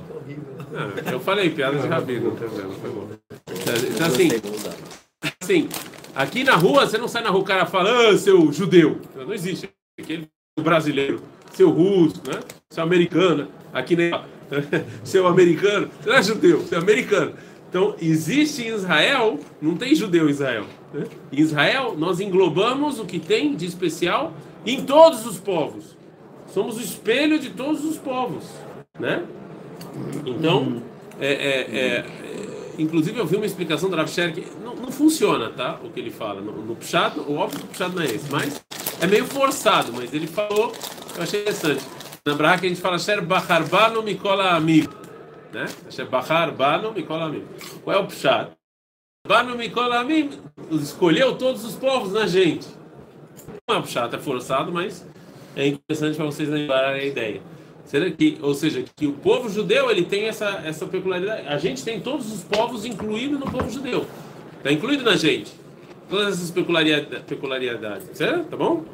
eu 1.12 1.20
falei 1.20 1.50
piada 1.50 1.78
de 1.78 1.88
rabino, 1.88 2.32
tá 2.32 2.46
Então 3.94 4.08
assim 4.08 4.30
assim, 5.52 5.68
aqui 6.16 6.44
na 6.44 6.56
rua, 6.56 6.88
você 6.88 6.98
não 6.98 7.08
sai 7.08 7.22
na 7.22 7.30
rua, 7.30 7.42
o 7.42 7.46
cara 7.46 7.66
fala, 7.66 8.10
ah, 8.10 8.18
seu 8.18 8.52
judeu. 8.52 9.00
Não 9.16 9.34
existe. 9.34 9.70
Aquele 10.00 10.28
brasileiro, 10.60 11.22
seu 11.54 11.70
russo, 11.70 12.22
né? 12.26 12.40
seu 12.70 12.84
americano. 12.84 13.48
Aqui 13.74 13.96
nem. 13.96 14.12
seu 15.04 15.28
americano, 15.28 15.90
você 16.02 16.10
não 16.10 16.16
é 16.16 16.24
judeu, 16.24 16.60
você 16.60 16.76
é 16.76 16.78
americano. 16.78 17.34
Então, 17.70 17.96
existe 18.02 18.64
em 18.64 18.68
Israel, 18.68 19.40
não 19.62 19.78
tem 19.78 19.96
judeu 19.96 20.28
em 20.28 20.32
Israel. 20.32 20.66
Né? 20.94 21.06
Em 21.32 21.40
Israel, 21.40 21.96
nós 21.98 22.20
englobamos 22.20 23.00
o 23.00 23.06
que 23.06 23.18
tem 23.18 23.56
de 23.56 23.66
especial 23.66 24.34
em 24.66 24.84
todos 24.84 25.26
os 25.26 25.40
povos. 25.40 25.96
Somos 26.54 26.78
o 26.78 26.82
espelho 26.82 27.40
de 27.40 27.50
todos 27.50 27.86
os 27.86 27.98
povos. 27.98 28.44
Né? 29.00 29.24
Então, 30.26 30.82
é, 31.20 31.32
é, 31.34 31.78
é, 31.78 32.06
inclusive 32.78 33.18
eu 33.18 33.26
vi 33.26 33.38
uma 33.38 33.46
explicação 33.46 33.90
do 33.90 33.96
Rav 33.96 34.10
Sher 34.10 34.34
que 34.34 34.46
não, 34.64 34.76
não, 34.76 34.92
funciona, 34.92 35.50
tá? 35.50 35.80
O 35.84 35.90
que 35.90 36.00
ele 36.00 36.12
fala. 36.12 36.42
No, 36.42 36.52
no 36.52 36.76
Pshat, 36.76 37.18
o 37.20 37.36
óbvio 37.36 37.60
que 37.60 37.66
o 37.66 37.70
Pshat 37.70 37.96
não 37.96 38.02
é 38.02 38.06
esse, 38.06 38.30
mas 38.30 38.64
é 39.00 39.08
meio 39.08 39.26
forçado, 39.26 39.94
mas 39.94 40.14
ele 40.14 40.28
falou, 40.28 40.74
eu 41.16 41.24
achei 41.24 41.42
interessante. 41.42 41.84
Na 42.26 42.36
Braha 42.36 42.60
que 42.60 42.66
a 42.66 42.70
gente 42.70 42.82
fala 42.82 43.00
Sher 43.00 43.22
Bacharbano 43.22 44.04
Mikola 44.04 44.52
Amigo. 44.52 44.94
Né? 45.54 45.66
Sher 45.90 46.08
Bacharbano 46.08 46.92
Mikola 46.92 47.26
Amigo. 47.26 47.48
Qual 47.84 47.96
é 47.96 48.00
o 48.00 48.08
Pshat? 48.08 48.52
Bano 49.28 49.56
Mikola 49.56 50.00
Amigo 50.00 50.34
escolheu 50.72 51.38
todos 51.38 51.64
os 51.64 51.76
povos 51.76 52.12
na 52.12 52.28
gente. 52.28 52.68
Não 53.68 53.78
é 53.78 53.80
o 53.80 53.84
Pshat, 53.84 54.14
é 54.14 54.20
forçado, 54.20 54.72
mas 54.72 55.06
é 55.57 55.67
interessante 55.67 56.17
para 56.17 56.27
vocês 56.27 56.49
lembrarem 56.49 57.01
a 57.01 57.05
ideia. 57.05 57.41
Será 57.87 58.11
que, 58.11 58.39
ou 58.43 58.53
seja, 58.53 58.85
que 58.97 59.07
o 59.07 59.13
povo 59.13 59.49
judeu 59.49 59.91
ele 59.91 60.05
tem 60.05 60.25
essa, 60.25 60.61
essa 60.65 60.87
peculiaridade. 60.87 61.47
A 61.47 61.57
gente 61.57 61.85
tem 61.85 62.01
todos 62.01 62.33
os 62.33 62.43
povos 62.43 62.85
incluídos 62.85 63.39
no 63.39 63.47
povo 63.47 63.71
judeu. 63.71 64.07
Está 64.59 64.73
incluído 64.73 65.05
na 65.05 65.17
gente. 65.17 65.53
Todas 66.11 66.35
essas 66.35 66.51
peculiaridades, 66.51 67.23
peculiaridades 67.27 68.09
certo? 68.13 68.51
Tá 68.51 68.57
bom? 68.57 68.85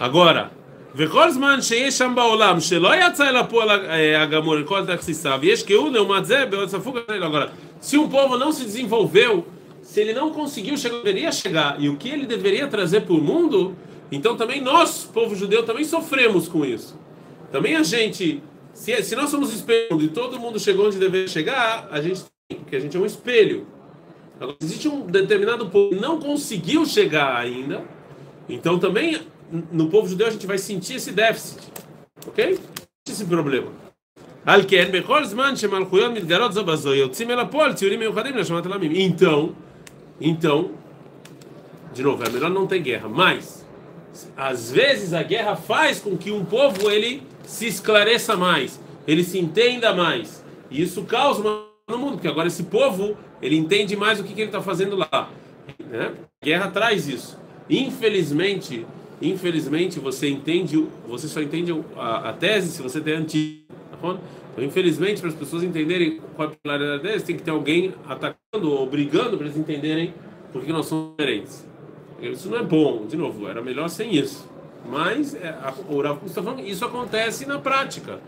Agora, 0.00 0.50
וכל 0.94 1.30
זמן 1.30 1.62
שיש 1.62 1.98
שם 1.98 2.12
בעולם 2.14 2.60
שלא 2.60 2.90
יצא 3.06 3.28
אל 3.28 3.36
הפועל 3.36 3.70
הגמור 4.16 4.54
לכל 4.56 4.84
תכסיסיו, 4.86 5.38
ויש 5.42 5.62
כהוא 5.62 5.90
לעומת 5.90 6.26
זה 6.26 6.46
בעוד 6.46 6.68
ספוג 6.68 6.98
Agora, 7.08 7.50
se 7.80 7.96
um 7.98 8.08
povo 8.08 8.36
não 8.36 8.52
se 8.52 8.64
desenvolveu, 8.64 9.46
se 9.82 10.00
ele 10.00 10.12
não 10.12 10.30
conseguiu 10.30 10.76
chegar, 10.76 10.98
deveria 10.98 11.32
chegar, 11.32 11.76
e 11.78 11.88
o 11.88 11.96
que 11.96 12.08
ele 12.08 12.26
deveria 12.26 12.66
trazer 12.68 13.02
para 13.02 13.14
o 13.14 13.20
mundo, 13.20 13.74
então 14.11 14.37
também 14.37 14.61
nós, 14.61 15.03
povo 15.03 15.35
judeu, 15.35 15.63
também 15.63 15.83
sofremos 15.83 16.47
com 16.47 16.65
isso. 16.65 16.97
Também 17.51 17.75
a 17.75 17.83
gente, 17.83 18.41
se, 18.73 19.01
se 19.03 19.15
nós 19.15 19.29
somos 19.29 19.53
espelho 19.53 20.01
e 20.01 20.07
todo 20.07 20.39
mundo 20.39 20.59
chegou 20.59 20.87
onde 20.87 20.97
deveria 20.97 21.27
chegar, 21.27 21.87
a 21.91 22.01
gente 22.01 22.23
porque 22.55 22.77
a 22.77 22.79
gente 22.79 22.95
é 22.95 22.99
um 22.99 23.05
espelho. 23.05 23.67
Agora, 24.39 24.55
existe 24.61 24.87
um 24.87 25.05
determinado 25.05 25.69
povo 25.69 25.89
que 25.89 25.99
não 25.99 26.19
conseguiu 26.19 26.85
chegar 26.85 27.35
ainda, 27.35 27.83
então 28.47 28.79
também 28.79 29.21
no 29.71 29.89
povo 29.89 30.07
judeu 30.07 30.27
a 30.27 30.29
gente 30.29 30.45
vai 30.45 30.57
sentir 30.57 30.95
esse 30.95 31.11
déficit, 31.11 31.61
ok? 32.25 32.59
Esse 33.09 33.25
problema. 33.25 33.71
Então, 39.01 39.55
então, 40.21 40.71
de 41.93 42.03
novo, 42.03 42.23
é 42.23 42.29
melhor 42.29 42.49
não 42.49 42.65
ter 42.65 42.79
guerra, 42.79 43.09
mas 43.09 43.56
às 44.35 44.71
vezes 44.71 45.13
a 45.13 45.23
guerra 45.23 45.55
faz 45.55 45.99
com 45.99 46.17
que 46.17 46.31
um 46.31 46.45
povo 46.45 46.89
ele 46.89 47.23
se 47.43 47.67
esclareça 47.67 48.35
mais, 48.35 48.79
ele 49.07 49.23
se 49.23 49.39
entenda 49.39 49.93
mais. 49.93 50.43
E 50.69 50.81
isso 50.81 51.03
causa 51.03 51.41
uma 51.41 51.67
no 51.89 51.97
mundo, 51.97 52.13
porque 52.13 52.27
agora 52.27 52.47
esse 52.47 52.63
povo 52.63 53.15
ele 53.41 53.55
entende 53.55 53.95
mais 53.95 54.19
o 54.19 54.23
que, 54.23 54.33
que 54.33 54.41
ele 54.41 54.49
está 54.49 54.61
fazendo 54.61 54.95
lá. 54.97 55.29
Né? 55.89 56.13
Guerra 56.43 56.69
traz 56.69 57.07
isso. 57.07 57.39
Infelizmente, 57.69 58.85
infelizmente 59.21 59.99
você 59.99 60.29
entende, 60.29 60.85
você 61.07 61.27
só 61.27 61.41
entende 61.41 61.71
a, 61.95 62.29
a 62.29 62.33
tese 62.33 62.71
se 62.71 62.81
você 62.81 62.99
tem 62.99 63.13
antigo. 63.13 63.65
Tá 64.01 64.17
então, 64.53 64.65
infelizmente, 64.65 65.21
para 65.21 65.29
as 65.29 65.35
pessoas 65.35 65.63
entenderem 65.63 66.19
qual 66.35 66.49
é 66.49 66.51
a 66.51 66.55
popularidade 66.55 67.03
deles, 67.03 67.23
tem 67.23 67.35
que 67.35 67.43
ter 67.43 67.51
alguém 67.51 67.93
atacando 68.07 68.71
ou 68.71 68.85
brigando 68.85 69.37
para 69.37 69.45
eles 69.45 69.57
entenderem 69.57 70.13
por 70.51 70.63
que 70.63 70.73
nós 70.73 70.87
somos 70.87 71.11
diferentes. 71.11 71.65
Isso 72.21 72.49
não 72.49 72.57
é 72.57 72.63
bom, 72.63 73.05
de 73.05 73.15
novo, 73.15 73.47
era 73.47 73.61
melhor 73.61 73.89
sem 73.89 74.15
isso. 74.15 74.47
Mas 74.87 75.35
é, 75.35 75.49
a, 75.49 75.73
o 75.89 76.01
Rav 76.01 76.19
está 76.25 76.41
falando, 76.41 76.61
isso 76.61 76.85
acontece 76.85 77.45
na 77.45 77.59
prática. 77.59 78.19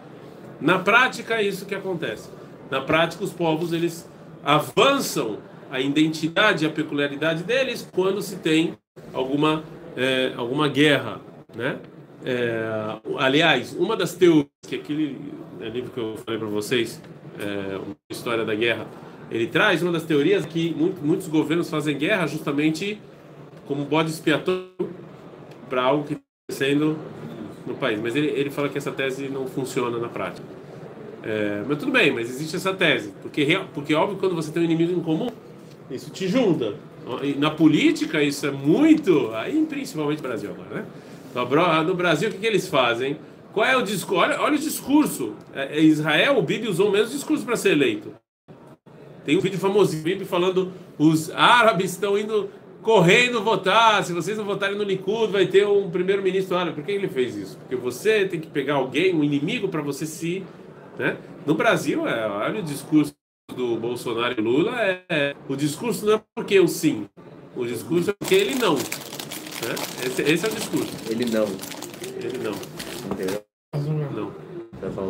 Na 0.59 0.79
prática 0.79 1.35
é 1.35 1.43
isso 1.43 1.65
que 1.65 1.73
acontece. 1.73 2.29
Na 2.69 2.81
prática, 2.81 3.23
os 3.23 3.31
povos 3.31 3.73
eles 3.73 4.07
avançam 4.43 5.37
a 5.71 5.79
identidade, 5.79 6.65
a 6.65 6.69
peculiaridade 6.69 7.43
deles 7.43 7.87
quando 7.91 8.21
se 8.21 8.37
tem 8.37 8.77
alguma 9.13 9.63
é, 9.95 10.33
alguma 10.35 10.67
guerra, 10.67 11.19
né? 11.55 11.77
É, 12.23 12.61
aliás, 13.17 13.73
uma 13.73 13.95
das 13.95 14.13
teorias 14.13 14.47
que 14.67 14.75
aquele 14.75 15.17
né, 15.57 15.69
livro 15.69 15.91
que 15.91 15.99
eu 15.99 16.17
falei 16.25 16.39
para 16.39 16.49
vocês, 16.49 17.01
é, 17.39 17.77
uma 17.77 17.95
história 18.09 18.43
da 18.43 18.53
guerra, 18.53 18.87
ele 19.31 19.47
traz 19.47 19.81
uma 19.81 19.91
das 19.91 20.03
teorias 20.03 20.45
que 20.45 20.73
muito, 20.73 21.01
muitos 21.01 21.27
governos 21.27 21.69
fazem 21.69 21.97
guerra 21.97 22.27
justamente 22.27 22.99
como 23.69 23.85
bode 23.85 24.09
expiatório 24.09 24.65
para 25.69 25.83
algo 25.83 26.03
que 26.03 26.13
está 26.13 26.25
acontecendo 26.65 26.97
no 27.67 27.75
país. 27.75 28.01
Mas 28.01 28.15
ele, 28.15 28.25
ele 28.29 28.49
fala 28.49 28.67
que 28.67 28.79
essa 28.79 28.91
tese 28.91 29.29
não 29.29 29.45
funciona 29.45 29.99
na 29.99 30.09
prática. 30.09 30.47
É, 31.21 31.63
mas 31.67 31.77
tudo 31.77 31.91
bem, 31.91 32.11
mas 32.11 32.31
existe 32.31 32.55
essa 32.55 32.73
tese. 32.73 33.13
Porque, 33.21 33.61
porque 33.75 33.93
óbvio 33.93 34.17
quando 34.17 34.33
você 34.33 34.51
tem 34.51 34.63
um 34.63 34.65
inimigo 34.65 34.91
em 34.91 34.99
comum, 34.99 35.29
isso 35.91 36.09
te 36.09 36.27
junta. 36.27 36.73
Na 37.37 37.51
política 37.51 38.23
isso 38.23 38.47
é 38.47 38.51
muito. 38.51 39.31
Aí 39.35 39.63
principalmente 39.69 40.17
no 40.17 40.27
Brasil 40.27 40.49
agora, 40.49 40.81
né? 40.81 41.83
No 41.85 41.93
Brasil 41.93 42.29
o 42.29 42.31
que, 42.31 42.39
que 42.39 42.47
eles 42.47 42.67
fazem? 42.67 43.17
Qual 43.53 43.63
é 43.67 43.77
o 43.77 43.83
discurso? 43.83 44.19
Olha, 44.19 44.41
olha 44.41 44.55
o 44.55 44.59
discurso. 44.59 45.33
É, 45.53 45.77
é 45.77 45.79
Israel, 45.79 46.39
o 46.39 46.41
Bibi 46.41 46.67
usou 46.67 46.89
o 46.89 46.91
mesmo 46.91 47.13
discurso 47.13 47.45
para 47.45 47.55
ser 47.55 47.73
eleito. 47.73 48.11
Tem 49.23 49.37
um 49.37 49.41
vídeo 49.41 49.59
famoso, 49.59 49.95
Bibi 49.97 50.25
falando: 50.25 50.71
os 50.97 51.29
árabes 51.29 51.91
estão 51.91 52.17
indo 52.17 52.49
correndo 52.81 53.43
votar. 53.43 54.03
Se 54.03 54.13
vocês 54.13 54.37
não 54.37 54.45
votarem 54.45 54.77
no 54.77 54.83
Likud, 54.83 55.31
vai 55.31 55.47
ter 55.47 55.67
um 55.67 55.89
primeiro-ministro 55.89 56.57
árabe. 56.57 56.75
Por 56.75 56.83
que 56.83 56.91
ele 56.91 57.07
fez 57.07 57.35
isso? 57.35 57.57
Porque 57.57 57.75
você 57.75 58.25
tem 58.25 58.39
que 58.39 58.47
pegar 58.47 58.75
alguém, 58.75 59.13
um 59.13 59.23
inimigo, 59.23 59.67
para 59.67 59.81
você 59.81 60.05
se. 60.05 60.43
Né? 60.97 61.17
No 61.45 61.55
Brasil, 61.55 62.07
é, 62.07 62.27
olha 62.27 62.59
o 62.59 62.63
discurso 62.63 63.13
do 63.55 63.77
Bolsonaro 63.77 64.35
e 64.37 64.41
Lula: 64.41 64.81
é, 64.81 65.01
é, 65.09 65.35
o 65.47 65.55
discurso 65.55 66.05
não 66.05 66.13
é 66.15 66.21
porque 66.35 66.59
o 66.59 66.67
sim, 66.67 67.07
o 67.55 67.65
discurso 67.65 68.11
é 68.11 68.13
porque 68.13 68.35
ele 68.35 68.55
não. 68.55 68.75
Né? 68.75 69.75
Esse, 70.05 70.21
esse, 70.21 70.45
é 70.45 70.49
o 70.49 70.55
discurso. 70.55 70.91
Ele 71.09 71.25
não. 71.25 71.45
Ele 72.23 72.37
não. 72.37 72.53
Entendeu? 73.11 73.43
Não. 74.15 74.49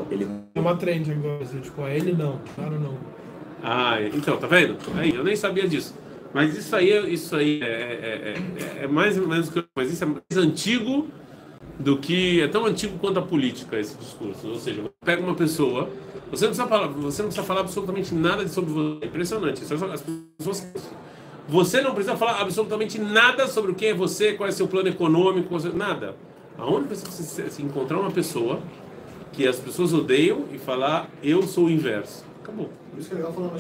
Ele... 0.10 0.28
É 0.56 0.60
uma 0.60 0.76
trend 0.76 1.12
agora, 1.12 1.44
assim, 1.44 1.60
tipo, 1.60 1.86
é 1.86 1.96
ele 1.96 2.14
não, 2.14 2.42
claro 2.56 2.80
não. 2.80 2.98
Ah, 3.62 4.02
então, 4.02 4.38
tá 4.38 4.48
vendo? 4.48 4.78
Aí, 4.96 5.14
eu 5.14 5.24
nem 5.24 5.36
sabia 5.36 5.68
disso. 5.68 5.94
Mas 6.34 6.56
isso 6.58 6.76
aí, 6.76 7.14
isso 7.14 7.36
aí 7.36 7.62
é, 7.62 7.66
é, 7.66 8.82
é, 8.82 8.84
é 8.84 8.88
mais 8.88 9.18
ou 9.18 9.28
menos 9.28 9.50
que 9.50 9.64
mas 9.76 9.92
isso 9.92 10.04
é 10.04 10.08
mais 10.08 10.38
antigo 10.38 11.08
do 11.80 11.98
que 11.98 12.42
é 12.42 12.48
tão 12.48 12.66
antigo 12.66 13.00
quanto 13.00 13.20
a 13.20 13.22
política 13.22 13.80
esse 13.80 13.98
discurso. 13.98 14.48
Ou 14.48 14.60
seja, 14.60 14.84
pega 15.04 15.22
uma 15.22 15.34
pessoa, 15.34 15.90
você 16.30 16.46
não 16.46 16.54
precisa 16.54 16.68
falar, 16.68 16.88
você 16.88 17.22
não 17.22 17.30
precisa 17.30 17.48
falar 17.48 17.62
absolutamente 17.62 18.14
nada 18.14 18.48
sobre 18.48 18.72
você. 18.72 19.06
É 19.06 19.08
impressionante. 19.08 19.64
As 19.64 20.04
pessoas, 20.38 20.68
você 21.48 21.82
não 21.82 21.94
precisa 21.94 22.16
falar 22.16 22.42
absolutamente 22.42 23.00
nada 23.00 23.48
sobre 23.48 23.72
o 23.72 23.76
que 23.76 23.88
é 23.88 23.94
você, 23.94 24.34
qual 24.34 24.48
é 24.48 24.52
seu 24.52 24.68
plano 24.68 24.90
econômico, 24.90 25.56
nada. 25.74 26.16
Aonde 26.58 26.90
você 26.90 27.06
precisa 27.06 27.50
se 27.50 27.64
encontrar 27.64 27.98
uma 27.98 28.12
pessoa 28.12 28.62
que 29.32 29.48
as 29.48 29.58
pessoas 29.58 29.94
odeiam 29.94 30.46
e 30.52 30.58
falar 30.58 31.10
eu 31.24 31.42
sou 31.44 31.66
o 31.66 31.70
inverso. 31.70 32.26
Acabou. 32.44 32.70
Por 32.92 33.00
isso 33.00 33.10
que 33.10 33.16
é 33.16 33.18
legal 33.18 33.34
falar 33.34 33.52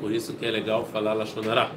por 0.00 0.12
isso 0.12 0.32
que 0.34 0.46
é 0.46 0.50
legal 0.50 0.84
falar 0.86 1.14
Lachonará. 1.14 1.70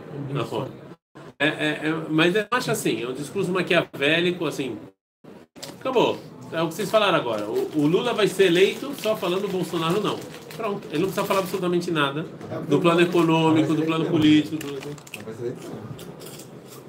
É, 1.39 1.47
é, 1.47 1.69
é, 1.83 2.05
mas 2.09 2.35
eu 2.35 2.45
acho 2.51 2.71
assim, 2.71 3.03
é 3.03 3.07
um 3.07 3.13
discurso 3.13 3.51
maquiavélico, 3.51 4.45
assim. 4.45 4.77
Acabou. 5.79 6.17
É 6.51 6.61
o 6.61 6.67
que 6.67 6.73
vocês 6.73 6.91
falaram 6.91 7.17
agora. 7.17 7.45
O, 7.45 7.71
o 7.75 7.87
Lula 7.87 8.13
vai 8.13 8.27
ser 8.27 8.45
eleito 8.45 8.93
só 9.01 9.15
falando 9.15 9.47
Bolsonaro 9.47 10.01
não. 10.01 10.19
Pronto. 10.55 10.85
Ele 10.89 10.99
não 10.99 11.05
precisa 11.05 11.25
falar 11.25 11.39
absolutamente 11.39 11.89
nada 11.89 12.25
do 12.67 12.79
plano 12.79 13.01
econômico, 13.01 13.73
do 13.73 13.83
plano 13.83 14.05
político. 14.05 14.57
Do... 14.57 14.77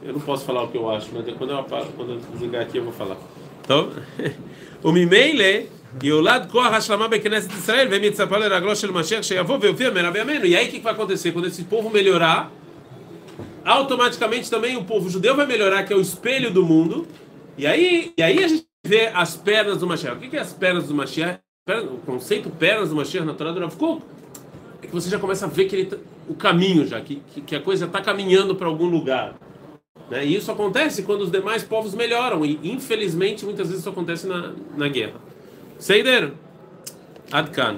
Eu 0.03 0.13
não 0.15 0.21
posso 0.21 0.45
falar 0.45 0.65
o 0.65 0.69
que 0.69 0.77
eu 0.77 0.91
acho, 0.91 1.11
mas 1.13 1.25
quando 1.37 1.51
eu, 1.51 1.65
quando 1.65 2.13
eu 2.13 2.21
desligar 2.33 2.63
aqui 2.63 2.79
eu 2.79 2.85
vou 2.85 2.93
falar. 2.93 3.17
Então, 3.65 3.91
o 4.83 4.91
Mimeile 4.91 5.71
Yolad 6.01 6.49
Korah 6.49 6.71
Hashlama 6.71 7.09
de 7.09 7.19
Israel, 7.19 7.89
vem 7.89 8.01
Mitzapal 8.01 8.43
Eraglosh 8.43 8.79
Shel 8.79 8.93
Mashiach, 8.93 9.27
Sheyavô, 9.27 9.59
Veuvir, 9.59 9.93
Merav 9.93 10.17
Yamenu. 10.17 10.47
E 10.47 10.57
aí 10.57 10.69
o 10.69 10.71
que 10.71 10.81
vai 10.81 10.93
acontecer? 10.93 11.33
Quando 11.33 11.49
esse 11.49 11.65
povo 11.65 11.91
melhorar, 11.91 12.51
automaticamente 13.65 14.49
também 14.49 14.77
o 14.77 14.85
povo 14.85 15.11
judeu 15.11 15.37
vai 15.37 15.47
melhorar, 15.47 15.83
que 15.83 15.93
é 15.93 15.97
o 15.97 16.01
espelho 16.01 16.51
do 16.51 16.65
mundo. 16.65 17.07
E 17.59 17.67
aí, 17.67 18.13
e 18.17 18.23
aí 18.23 18.43
a 18.43 18.49
gente 18.49 18.67
vê 18.87 19.09
as 19.09 19.37
pernas 19.37 19.79
do 19.79 19.87
Mashiach. 19.87 20.17
O 20.17 20.31
que 20.31 20.37
é 20.37 20.41
as 20.41 20.53
pernas 20.53 20.87
do 20.87 20.95
Mashiach? 20.95 21.41
O 21.91 21.99
conceito 21.99 22.49
pernas 22.51 22.89
do 22.89 22.97
Mashiach 22.97 23.27
na 23.27 23.35
Torá 23.35 23.53
do 23.53 23.61
Rav 23.61 23.77
Kuk 23.77 24.03
é 24.83 24.87
que 24.87 24.93
você 24.93 25.09
já 25.09 25.19
começa 25.19 25.47
a 25.47 25.49
ver 25.49 25.67
que 25.67 25.77
ele 25.77 25.87
tá, 25.87 25.97
o 26.29 26.35
caminho 26.35 26.87
já, 26.87 27.01
que, 27.01 27.23
que 27.47 27.55
a 27.55 27.61
coisa 27.61 27.85
está 27.87 28.01
caminhando 28.01 28.57
para 28.57 28.67
algum 28.67 28.87
lugar. 28.87 29.37
Né? 30.11 30.27
E 30.27 30.35
isso 30.35 30.51
acontece 30.51 31.03
quando 31.03 31.21
os 31.21 31.31
demais 31.31 31.63
povos 31.63 31.95
melhoram, 31.95 32.45
e 32.45 32.59
infelizmente 32.65 33.45
muitas 33.45 33.69
vezes 33.69 33.81
isso 33.81 33.89
acontece 33.89 34.27
na, 34.27 34.53
na 34.77 34.89
guerra. 34.89 35.21
בסדר? 35.82 36.30
עד 37.32 37.56
כאן. 37.56 37.76